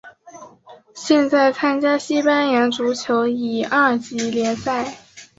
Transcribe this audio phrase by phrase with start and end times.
[0.95, 4.97] 现在参加西班牙足球乙二级联赛。